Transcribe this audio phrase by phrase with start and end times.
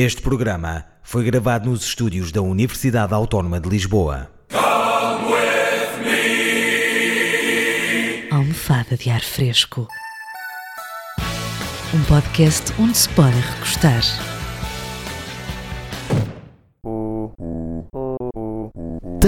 [0.00, 4.30] Este programa foi gravado nos estúdios da Universidade Autónoma de Lisboa.
[8.30, 9.88] Almofada de ar fresco.
[11.92, 14.37] Um podcast onde se pode recostar.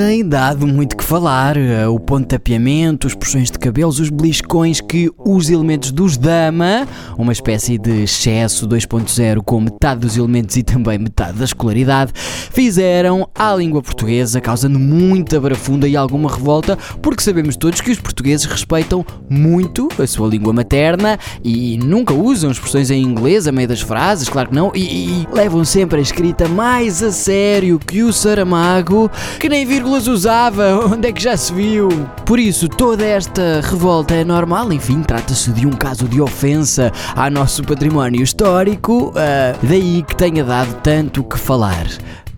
[0.00, 1.56] Tem dado muito que falar.
[1.56, 6.86] eh, O pontapeamento, os puxões de cabelos, os beliscões que os elementos dos Dama,
[7.18, 13.28] uma espécie de excesso 2.0 com metade dos elementos e também metade da escolaridade, fizeram
[13.34, 18.46] à língua portuguesa, causando muita barafunda e alguma revolta, porque sabemos todos que os portugueses
[18.46, 23.80] respeitam muito a sua língua materna e nunca usam expressões em inglês a meio das
[23.80, 24.80] frases, claro que não, e,
[25.22, 30.86] e- levam sempre a escrita mais a sério que o Saramago, que nem vírgulas usava,
[30.86, 31.88] onde é que já se viu?
[32.26, 37.30] Por isso, toda esta revolta é normal, enfim, trata-se de um caso de ofensa ao
[37.30, 41.86] nosso património histórico, ah, daí que tenha dado tanto que falar.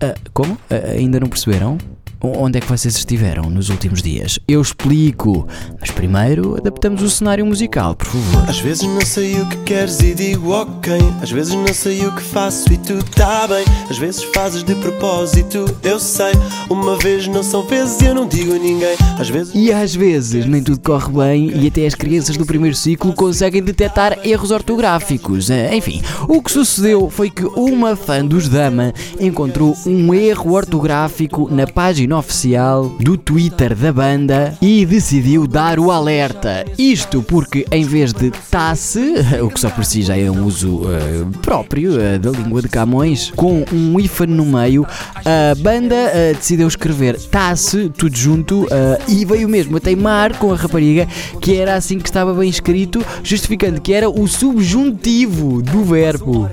[0.00, 0.56] Ah, como?
[0.70, 1.76] Ah, ainda não perceberam?
[2.22, 4.38] Onde é que vocês estiveram nos últimos dias?
[4.46, 5.48] Eu explico.
[5.80, 8.46] Mas primeiro adaptamos o cenário musical, por favor.
[8.46, 10.92] Às vezes não sei o que queres e digo ok.
[11.22, 13.64] Às vezes não sei o que faço e tu tá bem.
[13.88, 16.32] Às vezes fazes de propósito, eu sei.
[16.68, 18.96] Uma vez não são vezes e eu não digo a ninguém.
[19.18, 19.54] Às vezes.
[19.54, 23.62] E às vezes nem tudo corre bem e até as crianças do primeiro ciclo conseguem
[23.62, 25.48] detectar erros ortográficos.
[25.48, 31.48] Eh, Enfim, o que sucedeu foi que uma fã dos Dama encontrou um erro ortográfico
[31.50, 36.64] na página oficial do Twitter da banda e decidiu dar o alerta.
[36.78, 40.82] Isto porque em vez de tasse, o que só por si já é um uso
[40.86, 46.34] eh, próprio eh, da língua de Camões, com um hífen no meio, a banda eh,
[46.34, 48.66] decidiu escrever tasse, tudo junto,
[49.08, 51.06] e veio mesmo a teimar com a rapariga
[51.40, 56.48] que era assim que estava bem escrito, justificando que era o subjuntivo do verbo.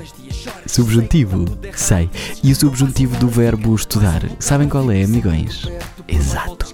[0.65, 1.45] Subjuntivo?
[1.75, 2.09] Sei.
[2.43, 5.69] E o subjuntivo do verbo estudar, sabem qual é, amigões?
[6.07, 6.66] Exato.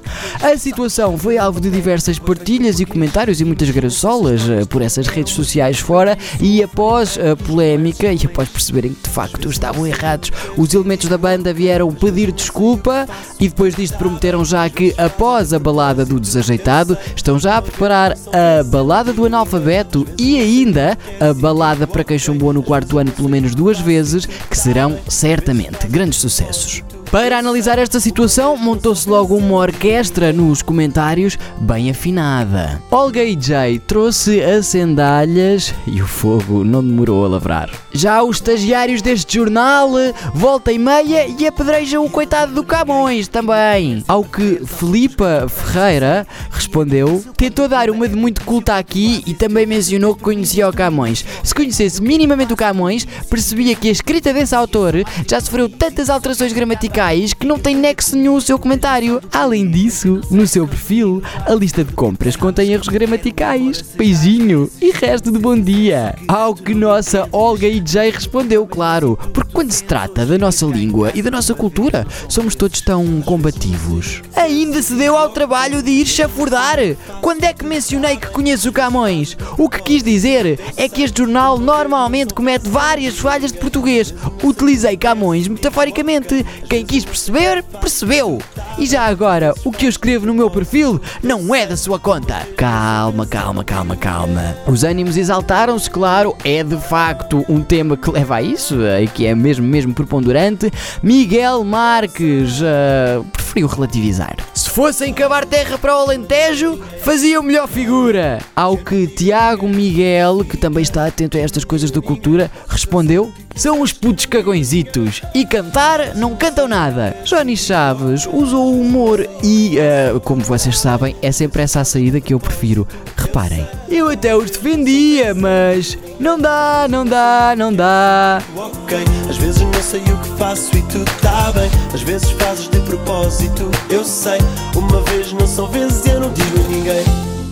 [0.43, 5.07] A situação foi alvo de diversas partilhas e comentários e muitas graçolas eh, por essas
[5.07, 10.33] redes sociais fora e após a polémica e após perceberem que de facto estavam errados,
[10.57, 13.07] os elementos da banda vieram pedir desculpa
[13.39, 18.11] e depois disto prometeram já que após a balada do desajeitado estão já a preparar
[18.11, 23.29] a balada do analfabeto e ainda a balada para quem chumbou no quarto ano pelo
[23.29, 26.83] menos duas vezes, que serão certamente grandes sucessos.
[27.13, 32.81] Para analisar esta situação, montou-se logo uma orquestra nos comentários bem afinada.
[32.89, 37.69] Olga e Jay trouxe as sandálias e o fogo não demorou a lavrar.
[37.91, 39.91] Já os estagiários deste jornal
[40.33, 44.03] volta e meia e apedrejam o coitado do Camões também.
[44.07, 50.15] Ao que Filipa Ferreira respondeu, tentou dar uma de muito culta aqui e também mencionou
[50.15, 51.23] que conhecia o Camões.
[51.43, 54.95] Se conhecesse minimamente o Camões, percebia que a escrita desse autor
[55.29, 59.19] já sofreu tantas alterações gramaticais que não tem nexo nenhum o seu comentário.
[59.29, 63.81] Além disso, no seu perfil, a lista de compras contém erros gramaticais.
[63.81, 66.15] Beijinho e resto de bom dia.
[66.29, 71.11] Ao que nossa Olga e Jay respondeu, claro, porque quando se trata da nossa língua
[71.13, 74.21] e da nossa cultura, somos todos tão combativos.
[74.33, 76.77] Ainda se deu ao trabalho de ir chafurdar.
[77.21, 79.35] Quando é que mencionei que conheço Camões?
[79.57, 84.13] O que quis dizer é que este jornal normalmente comete várias falhas de português.
[84.41, 86.45] Utilizei Camões metaforicamente.
[86.69, 88.37] Quem quis perceber, percebeu.
[88.77, 92.47] E já agora, o que eu escrevo no meu perfil não é da sua conta.
[92.55, 94.55] Calma, calma, calma, calma.
[94.67, 99.25] Os ânimos exaltaram-se, claro, é de facto um tema que leva a isso, e que
[99.25, 100.71] é mesmo, mesmo preponderante.
[101.01, 104.35] Miguel Marques ah, preferiu relativizar.
[104.53, 108.37] Se fossem cavar terra para o Alentejo, faziam melhor figura.
[108.55, 113.81] Ao que Tiago Miguel, que também está atento a estas coisas da cultura, respondeu: São
[113.81, 117.15] os putos cagõezitos e cantar não cantam nada.
[117.23, 122.19] Johnny Chaves usou o humor e, ah, como vocês sabem, é sempre essa a saída
[122.19, 122.87] que eu prefiro.
[123.15, 128.41] Reparem, eu até os defendia, mas não dá, não dá, não dá.
[128.55, 128.97] Ok,
[129.29, 131.69] às vezes não sei o que faço e tu tá bem.
[131.93, 134.39] Às vezes fazes de propósito, eu sei.
[134.75, 137.42] Uma vez não são vezes e eu não digo a ninguém.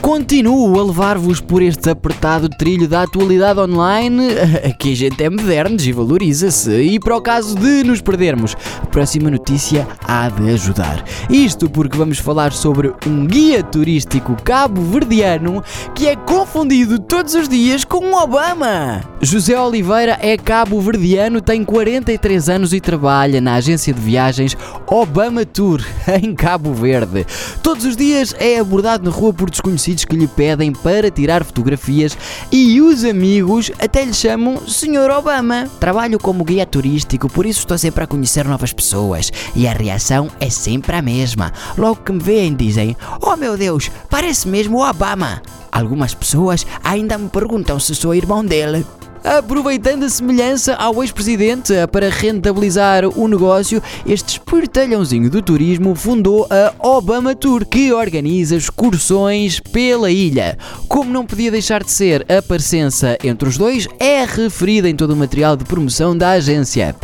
[0.00, 4.28] Continuo a levar-vos por este apertado trilho da atualidade online.
[4.64, 6.70] Aqui a gente é modernos e valoriza-se.
[6.70, 11.04] E para o caso de nos perdermos, a próxima notícia há de ajudar.
[11.28, 15.62] Isto porque vamos falar sobre um guia turístico cabo-verdiano
[15.94, 19.02] que é confundido todos os dias com Obama.
[19.20, 24.56] José Oliveira é cabo-verdiano, tem 43 anos e trabalha na agência de viagens
[24.86, 25.82] Obama Tour,
[26.22, 27.26] em Cabo Verde.
[27.62, 32.16] Todos os dias é abordado na rua por desconhecidos que lhe pedem para tirar fotografias
[32.52, 35.10] e os amigos até lhe chamam Sr.
[35.16, 35.68] Obama.
[35.80, 40.28] Trabalho como guia turístico, por isso estou sempre a conhecer novas pessoas e a reação
[40.38, 41.52] é sempre a mesma.
[41.76, 45.40] Logo que me veem, dizem: Oh meu Deus, parece mesmo o Obama.
[45.72, 48.84] Algumas pessoas ainda me perguntam se sou irmão dele.
[49.24, 56.72] Aproveitando a semelhança ao ex-presidente para rentabilizar o negócio, este espertalhãozinho do turismo fundou a
[56.78, 60.56] Obama Tour, que organiza excursões pela ilha.
[60.86, 65.12] Como não podia deixar de ser, a parecença entre os dois é referida em todo
[65.12, 66.94] o material de promoção da agência.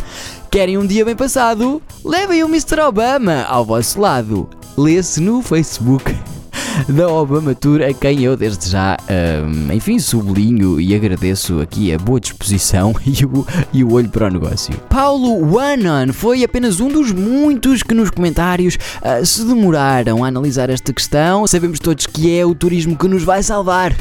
[0.49, 1.81] Querem um dia bem passado?
[2.03, 2.79] Levem o Mr.
[2.81, 4.49] Obama ao vosso lado.
[4.77, 6.15] Lê-se no Facebook
[6.87, 11.97] da Obama Tour, a quem eu desde já, hum, enfim, sublinho e agradeço aqui a
[11.97, 14.75] boa disposição e o, e o olho para o negócio.
[14.89, 20.69] Paulo Wanon foi apenas um dos muitos que nos comentários uh, se demoraram a analisar
[20.69, 21.47] esta questão.
[21.47, 23.95] Sabemos todos que é o turismo que nos vai salvar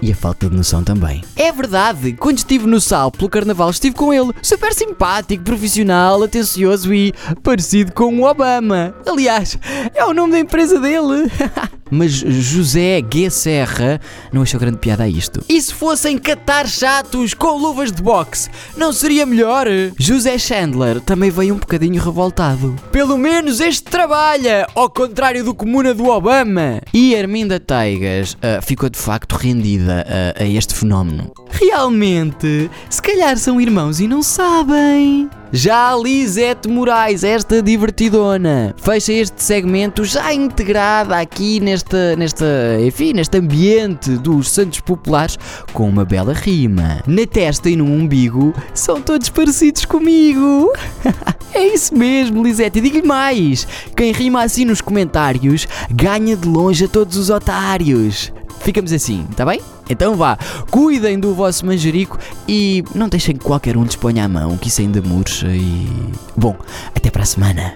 [0.00, 1.22] e a falta de noção também.
[1.36, 6.92] É verdade, quando estive no Sal pelo Carnaval estive com ele, super simpático, profissional, atencioso
[6.92, 7.12] e
[7.42, 8.94] parecido com o Obama.
[9.06, 9.58] Aliás,
[9.94, 11.30] é o nome da empresa dele.
[11.90, 13.30] Mas José G.
[13.30, 14.00] Serra
[14.32, 15.42] não achou grande piada a isto.
[15.48, 19.66] E se fossem catar chatos com luvas de boxe, não seria melhor?
[19.98, 22.74] José Chandler também veio um bocadinho revoltado.
[22.90, 26.80] Pelo menos este trabalha, ao contrário do comuna do Obama.
[26.92, 30.06] E Arminda Taigas uh, ficou de facto rendida
[30.36, 31.32] a, a este fenómeno.
[31.50, 35.28] Realmente, se calhar são irmãos e não sabem.
[35.52, 42.46] Já a Lisete Moraes, esta divertidona, fecha este segmento já integrada aqui nesta, nesta,
[42.80, 45.38] enfim, neste ambiente dos Santos Populares
[45.72, 47.02] com uma bela rima.
[47.06, 50.70] Na testa e no umbigo são todos parecidos comigo.
[51.54, 52.82] é isso mesmo, Lisete.
[52.82, 53.66] Digo-lhe mais:
[53.96, 58.30] quem rima assim nos comentários ganha de longe a todos os otários.
[58.60, 59.62] Ficamos assim, tá bem?
[59.88, 60.38] Então vá,
[60.70, 64.80] cuidem do vosso manjerico e não deixem que qualquer um lhes a mão, que isso
[64.80, 65.88] ainda murcha e.
[66.36, 66.56] Bom,
[66.94, 67.74] até para a semana.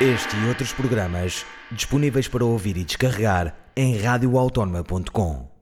[0.00, 5.55] Este e outros programas disponíveis para ouvir e descarregar em radioautónoma.com.